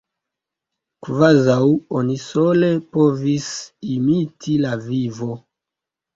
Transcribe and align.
Kvazaŭ 1.07 1.67
oni 1.99 2.15
sole 2.23 2.71
povis 2.99 3.51
imiti 3.99 4.57
la 4.67 4.75
vivo! 4.89 5.31